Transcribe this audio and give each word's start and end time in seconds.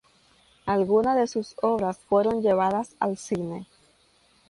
Algunas 0.65 1.15
de 1.15 1.27
sus 1.27 1.53
obras 1.61 1.99
fueron 1.99 2.41
llevadas 2.41 2.95
al 2.99 3.17
cine. 3.19 3.67